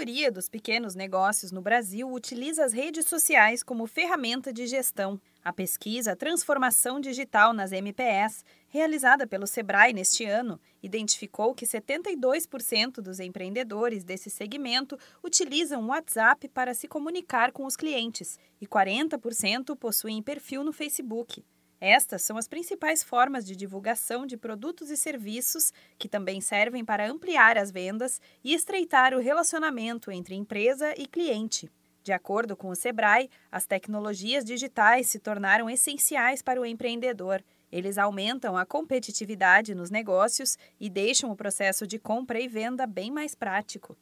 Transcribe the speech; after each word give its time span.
maioria 0.00 0.32
dos 0.32 0.48
pequenos 0.48 0.94
negócios 0.94 1.52
no 1.52 1.60
Brasil 1.60 2.10
utiliza 2.10 2.64
as 2.64 2.72
redes 2.72 3.04
sociais 3.04 3.62
como 3.62 3.86
ferramenta 3.86 4.50
de 4.50 4.66
gestão. 4.66 5.20
A 5.44 5.52
pesquisa 5.52 6.16
Transformação 6.16 6.98
Digital 6.98 7.52
nas 7.52 7.70
MPS, 7.70 8.42
realizada 8.70 9.26
pelo 9.26 9.46
Sebrae 9.46 9.92
neste 9.92 10.24
ano, 10.24 10.58
identificou 10.82 11.54
que 11.54 11.66
72% 11.66 13.02
dos 13.02 13.20
empreendedores 13.20 14.02
desse 14.02 14.30
segmento 14.30 14.98
utilizam 15.22 15.82
o 15.82 15.88
WhatsApp 15.88 16.48
para 16.48 16.72
se 16.72 16.88
comunicar 16.88 17.52
com 17.52 17.66
os 17.66 17.76
clientes 17.76 18.38
e 18.58 18.66
40% 18.66 19.76
possuem 19.76 20.22
perfil 20.22 20.64
no 20.64 20.72
Facebook. 20.72 21.44
Estas 21.80 22.20
são 22.22 22.36
as 22.36 22.46
principais 22.46 23.02
formas 23.02 23.46
de 23.46 23.56
divulgação 23.56 24.26
de 24.26 24.36
produtos 24.36 24.90
e 24.90 24.96
serviços 24.98 25.72
que 25.98 26.10
também 26.10 26.38
servem 26.38 26.84
para 26.84 27.10
ampliar 27.10 27.56
as 27.56 27.70
vendas 27.70 28.20
e 28.44 28.52
estreitar 28.52 29.14
o 29.14 29.20
relacionamento 29.20 30.10
entre 30.10 30.34
empresa 30.34 30.92
e 30.98 31.06
cliente. 31.06 31.70
De 32.02 32.12
acordo 32.12 32.54
com 32.54 32.68
o 32.68 32.74
Sebrae, 32.74 33.30
as 33.50 33.66
tecnologias 33.66 34.44
digitais 34.44 35.06
se 35.06 35.18
tornaram 35.18 35.70
essenciais 35.70 36.42
para 36.42 36.60
o 36.60 36.66
empreendedor. 36.66 37.42
Eles 37.72 37.96
aumentam 37.96 38.56
a 38.56 38.66
competitividade 38.66 39.74
nos 39.74 39.90
negócios 39.90 40.58
e 40.78 40.90
deixam 40.90 41.30
o 41.30 41.36
processo 41.36 41.86
de 41.86 41.98
compra 41.98 42.40
e 42.40 42.48
venda 42.48 42.86
bem 42.86 43.10
mais 43.10 43.34
prático. 43.34 43.96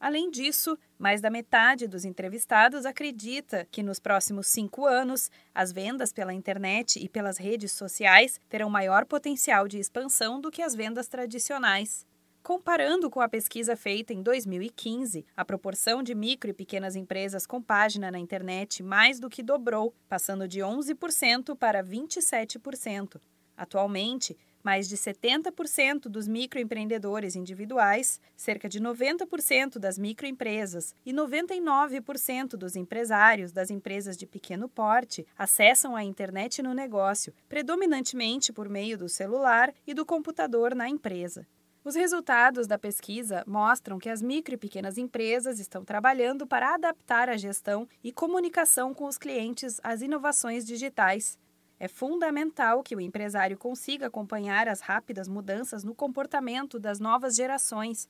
Além 0.00 0.30
disso, 0.30 0.78
mais 0.96 1.20
da 1.20 1.28
metade 1.28 1.88
dos 1.88 2.04
entrevistados 2.04 2.86
acredita 2.86 3.66
que 3.70 3.82
nos 3.82 3.98
próximos 3.98 4.46
cinco 4.46 4.86
anos, 4.86 5.30
as 5.52 5.72
vendas 5.72 6.12
pela 6.12 6.32
internet 6.32 7.02
e 7.02 7.08
pelas 7.08 7.36
redes 7.36 7.72
sociais 7.72 8.40
terão 8.48 8.70
maior 8.70 9.04
potencial 9.04 9.66
de 9.66 9.78
expansão 9.78 10.40
do 10.40 10.50
que 10.50 10.62
as 10.62 10.74
vendas 10.74 11.08
tradicionais. 11.08 12.06
Comparando 12.42 13.10
com 13.10 13.20
a 13.20 13.28
pesquisa 13.28 13.76
feita 13.76 14.14
em 14.14 14.22
2015, 14.22 15.26
a 15.36 15.44
proporção 15.44 16.02
de 16.02 16.14
micro 16.14 16.48
e 16.48 16.54
pequenas 16.54 16.94
empresas 16.94 17.44
com 17.44 17.60
página 17.60 18.10
na 18.10 18.18
internet 18.18 18.82
mais 18.82 19.18
do 19.18 19.28
que 19.28 19.42
dobrou, 19.42 19.92
passando 20.08 20.46
de 20.46 20.60
11% 20.60 21.56
para 21.56 21.82
27%. 21.82 23.20
Atualmente, 23.56 24.38
mais 24.62 24.88
de 24.88 24.96
70% 24.96 26.08
dos 26.08 26.26
microempreendedores 26.26 27.36
individuais, 27.36 28.20
cerca 28.36 28.68
de 28.68 28.80
90% 28.80 29.78
das 29.78 29.98
microempresas 29.98 30.94
e 31.04 31.12
99% 31.12 32.56
dos 32.56 32.76
empresários 32.76 33.52
das 33.52 33.70
empresas 33.70 34.16
de 34.16 34.26
pequeno 34.26 34.68
porte 34.68 35.26
acessam 35.36 35.96
a 35.96 36.04
internet 36.04 36.62
no 36.62 36.74
negócio, 36.74 37.32
predominantemente 37.48 38.52
por 38.52 38.68
meio 38.68 38.98
do 38.98 39.08
celular 39.08 39.72
e 39.86 39.94
do 39.94 40.04
computador 40.04 40.74
na 40.74 40.88
empresa. 40.88 41.46
Os 41.84 41.94
resultados 41.94 42.66
da 42.66 42.78
pesquisa 42.78 43.42
mostram 43.46 43.98
que 43.98 44.10
as 44.10 44.20
micro 44.20 44.54
e 44.54 44.58
pequenas 44.58 44.98
empresas 44.98 45.58
estão 45.58 45.84
trabalhando 45.84 46.46
para 46.46 46.74
adaptar 46.74 47.30
a 47.30 47.36
gestão 47.36 47.88
e 48.04 48.12
comunicação 48.12 48.92
com 48.92 49.06
os 49.06 49.16
clientes 49.16 49.80
às 49.82 50.02
inovações 50.02 50.66
digitais 50.66 51.38
é 51.80 51.86
fundamental 51.86 52.82
que 52.82 52.96
o 52.96 53.00
empresário 53.00 53.56
consiga 53.56 54.08
acompanhar 54.08 54.68
as 54.68 54.80
rápidas 54.80 55.28
mudanças 55.28 55.84
no 55.84 55.94
comportamento 55.94 56.78
das 56.78 56.98
novas 56.98 57.36
gerações. 57.36 58.08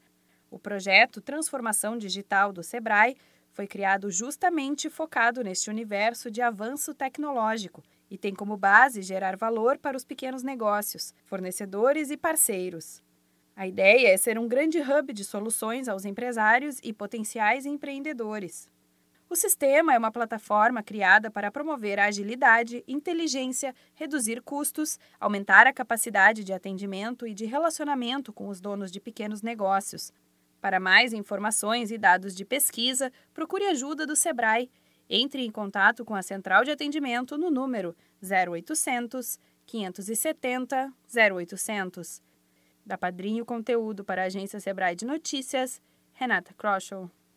O 0.50 0.58
projeto 0.58 1.20
Transformação 1.20 1.98
Digital 1.98 2.52
do 2.52 2.62
Sebrae 2.62 3.16
foi 3.52 3.66
criado 3.66 4.10
justamente 4.10 4.88
focado 4.88 5.42
neste 5.42 5.68
universo 5.68 6.30
de 6.30 6.40
avanço 6.40 6.94
tecnológico 6.94 7.82
e 8.10 8.16
tem 8.16 8.34
como 8.34 8.56
base 8.56 9.02
gerar 9.02 9.36
valor 9.36 9.76
para 9.78 9.96
os 9.96 10.04
pequenos 10.04 10.42
negócios, 10.42 11.12
fornecedores 11.24 12.10
e 12.10 12.16
parceiros. 12.16 13.02
A 13.54 13.66
ideia 13.66 14.08
é 14.08 14.16
ser 14.16 14.38
um 14.38 14.48
grande 14.48 14.80
hub 14.80 15.12
de 15.12 15.24
soluções 15.24 15.88
aos 15.88 16.04
empresários 16.04 16.78
e 16.82 16.92
potenciais 16.92 17.66
empreendedores. 17.66 18.70
O 19.30 19.36
sistema 19.36 19.92
é 19.92 19.98
uma 19.98 20.10
plataforma 20.10 20.82
criada 20.82 21.30
para 21.30 21.50
promover 21.50 22.00
a 22.00 22.06
agilidade, 22.06 22.82
inteligência, 22.88 23.74
reduzir 23.94 24.40
custos, 24.40 24.98
aumentar 25.20 25.66
a 25.66 25.72
capacidade 25.72 26.42
de 26.42 26.52
atendimento 26.54 27.26
e 27.26 27.34
de 27.34 27.44
relacionamento 27.44 28.32
com 28.32 28.48
os 28.48 28.58
donos 28.58 28.90
de 28.90 28.98
pequenos 28.98 29.42
negócios. 29.42 30.10
Para 30.62 30.80
mais 30.80 31.12
informações 31.12 31.90
e 31.90 31.98
dados 31.98 32.34
de 32.34 32.42
pesquisa, 32.42 33.12
procure 33.34 33.64
ajuda 33.66 34.06
do 34.06 34.16
Sebrae. 34.16 34.70
Entre 35.10 35.44
em 35.44 35.50
contato 35.50 36.06
com 36.06 36.14
a 36.14 36.22
central 36.22 36.64
de 36.64 36.70
atendimento 36.70 37.36
no 37.36 37.50
número 37.50 37.94
0800 38.22 39.38
570 39.66 40.90
0800. 41.14 42.22
Da 42.84 42.96
Padrinho 42.96 43.44
Conteúdo 43.44 44.02
para 44.02 44.22
a 44.22 44.26
agência 44.26 44.58
Sebrae 44.58 44.96
de 44.96 45.04
Notícias, 45.04 45.82
Renata 46.14 46.54
Kroschel. 46.54 47.10